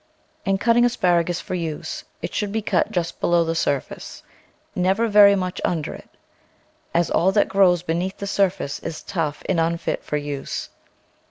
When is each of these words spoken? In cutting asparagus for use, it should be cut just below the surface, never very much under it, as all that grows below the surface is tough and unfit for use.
In 0.45 0.57
cutting 0.57 0.83
asparagus 0.83 1.39
for 1.39 1.53
use, 1.53 2.05
it 2.23 2.33
should 2.33 2.51
be 2.51 2.63
cut 2.63 2.89
just 2.89 3.19
below 3.21 3.43
the 3.45 3.53
surface, 3.53 4.23
never 4.73 5.07
very 5.07 5.35
much 5.35 5.61
under 5.63 5.93
it, 5.93 6.09
as 6.91 7.11
all 7.11 7.31
that 7.33 7.47
grows 7.47 7.83
below 7.83 8.09
the 8.17 8.25
surface 8.25 8.79
is 8.79 9.03
tough 9.03 9.43
and 9.47 9.59
unfit 9.59 10.03
for 10.03 10.17
use. 10.17 10.69